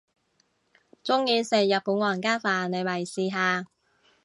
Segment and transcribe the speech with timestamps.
[1.03, 3.65] 鍾意食日本皇家飯你咪試下